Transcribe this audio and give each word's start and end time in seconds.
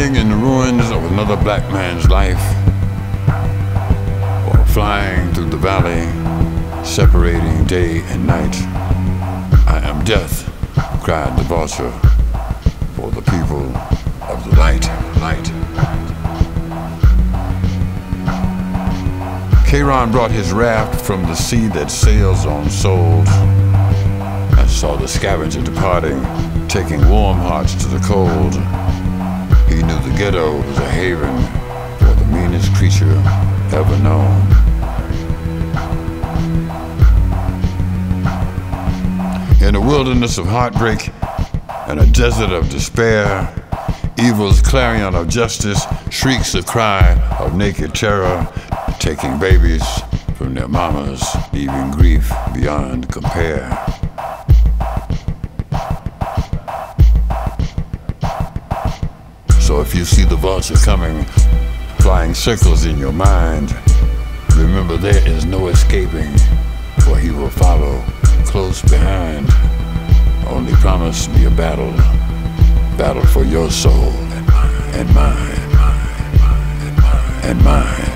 standing 0.00 0.22
in 0.22 0.30
the 0.30 0.36
ruins 0.36 0.90
of 0.90 1.04
another 1.12 1.36
black 1.36 1.62
man's 1.70 2.08
life, 2.08 2.40
or 4.48 4.64
flying 4.64 5.30
through 5.34 5.50
the 5.50 5.58
valley, 5.58 6.06
separating 6.82 7.66
day 7.66 8.00
and 8.04 8.26
night. 8.26 8.56
I 9.68 9.78
am 9.84 10.02
death, 10.02 10.50
cried 11.04 11.38
the 11.38 11.42
vulture, 11.42 11.90
for 12.94 13.10
the 13.10 13.20
people 13.30 13.76
of 14.22 14.42
the 14.48 14.56
light, 14.56 14.88
light. 15.20 15.44
Charon 19.68 20.10
brought 20.10 20.30
his 20.30 20.50
raft 20.50 20.98
from 20.98 21.24
the 21.24 21.34
sea 21.34 21.66
that 21.68 21.90
sails 21.90 22.46
on 22.46 22.70
souls. 22.70 23.28
I 23.28 24.66
saw 24.66 24.96
the 24.96 25.06
scavenger 25.06 25.60
departing, 25.60 26.22
taking 26.68 27.06
warm 27.10 27.36
hearts 27.36 27.74
to 27.74 27.88
the 27.88 27.98
cold. 27.98 28.56
He 29.70 29.76
knew 29.76 29.98
the 30.00 30.14
ghetto 30.18 30.56
was 30.60 30.78
a 30.78 30.90
haven 30.90 31.36
for 31.98 32.12
the 32.12 32.26
meanest 32.26 32.74
creature 32.74 33.16
ever 33.72 33.96
known. 34.00 34.40
In 39.62 39.76
a 39.76 39.80
wilderness 39.80 40.38
of 40.38 40.46
heartbreak 40.46 41.10
and 41.86 42.00
a 42.00 42.06
desert 42.06 42.50
of 42.50 42.68
despair, 42.68 43.48
evil's 44.18 44.60
clarion 44.60 45.14
of 45.14 45.28
justice 45.28 45.84
shrieks 46.10 46.54
a 46.56 46.62
cry 46.64 47.14
of 47.38 47.54
naked 47.54 47.94
terror, 47.94 48.46
taking 48.98 49.38
babies 49.38 49.84
from 50.34 50.54
their 50.54 50.66
mamas, 50.68 51.24
leaving 51.52 51.92
grief 51.92 52.32
beyond 52.52 53.08
compare. 53.08 53.89
If 59.90 59.96
you 59.96 60.04
see 60.04 60.22
the 60.22 60.36
vulture 60.36 60.76
coming, 60.76 61.24
flying 61.98 62.32
circles 62.32 62.84
in 62.84 62.96
your 62.96 63.12
mind, 63.12 63.74
remember 64.56 64.96
there 64.96 65.26
is 65.26 65.44
no 65.44 65.66
escaping, 65.66 66.32
for 67.00 67.18
he 67.18 67.32
will 67.32 67.50
follow 67.50 68.00
close 68.46 68.82
behind. 68.82 69.48
Only 70.46 70.74
promise 70.74 71.28
me 71.30 71.46
a 71.46 71.50
battle, 71.50 71.90
battle 72.96 73.26
for 73.26 73.42
your 73.42 73.68
soul 73.68 74.12
and 74.94 75.12
mine, 75.12 75.58
and 77.42 77.64
mine. 77.64 78.09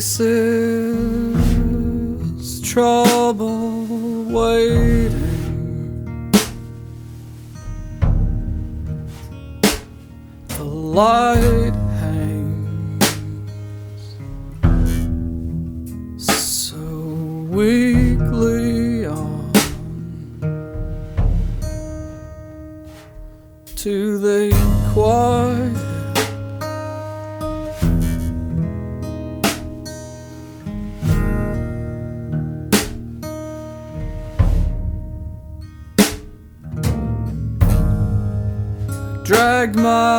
Places 0.00 0.69
drag 39.72 40.09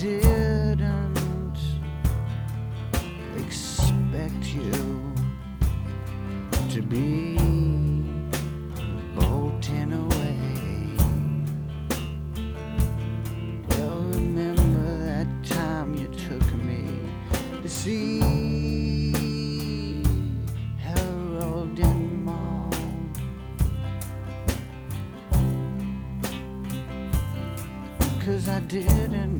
didn't 0.00 1.58
expect 3.36 4.44
you 4.54 5.12
to 6.70 6.80
be 6.82 7.36
bolting 9.16 9.92
away. 9.92 10.38
Well, 13.70 13.98
remember 14.12 14.98
that 15.04 15.26
time 15.44 15.96
you 15.96 16.06
took 16.28 16.54
me 16.54 16.84
to 17.62 17.68
see 17.68 18.20
Harold 20.78 21.76
and 21.76 22.24
Maude. 22.24 22.76
Cause 28.24 28.48
I 28.48 28.60
didn't 28.60 29.37